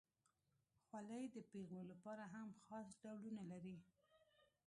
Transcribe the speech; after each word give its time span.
خولۍ 0.85 1.23
د 1.33 1.37
پیغلو 1.49 1.81
لپاره 1.91 2.23
هم 2.33 2.49
خاص 2.65 2.87
ډولونه 3.01 3.41
لري. 3.51 3.77